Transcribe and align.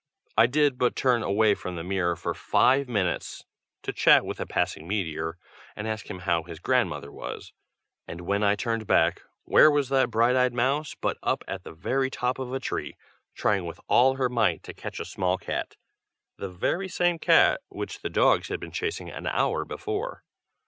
I 0.35 0.47
did 0.47 0.79
but 0.79 0.95
turn 0.95 1.21
away 1.21 1.53
from 1.53 1.75
the 1.75 1.83
mirror 1.83 2.15
for 2.15 2.33
five 2.33 2.89
minutes, 2.89 3.45
to 3.83 3.93
chat 3.93 4.25
with 4.25 4.39
a 4.39 4.47
passing 4.47 4.87
meteor, 4.87 5.37
and 5.75 5.87
ask 5.87 6.09
him 6.09 6.21
how 6.21 6.41
his 6.41 6.57
grandmother 6.57 7.11
was; 7.11 7.53
and 8.07 8.21
when 8.21 8.41
I 8.43 8.55
turned 8.55 8.87
back, 8.87 9.21
where 9.43 9.69
was 9.69 9.89
that 9.89 10.09
bright 10.09 10.35
eyed 10.35 10.55
mouse 10.55 10.95
but 10.99 11.19
up 11.21 11.43
at 11.47 11.63
the 11.65 11.71
very 11.71 12.09
top 12.09 12.39
of 12.39 12.51
a 12.51 12.59
tree: 12.59 12.97
trying 13.35 13.67
with 13.67 13.79
all 13.87 14.15
her 14.15 14.27
might 14.27 14.63
to 14.63 14.73
catch 14.73 14.99
a 14.99 15.05
small 15.05 15.37
cat, 15.37 15.75
the 16.35 16.49
very 16.49 16.87
same 16.87 17.19
cat 17.19 17.61
which 17.69 18.01
the 18.01 18.09
dogs 18.09 18.47
had 18.47 18.59
been 18.59 18.71
chasing 18.71 19.11
an 19.11 19.27
hour 19.27 19.65
before. 19.65 20.23